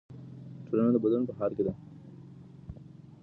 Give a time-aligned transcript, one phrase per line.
[0.65, 1.73] ټولنه د بدلون په حال کې ده.